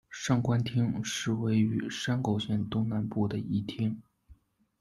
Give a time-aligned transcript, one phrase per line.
[0.09, 4.01] 上关町是位于山口县东南部的一町。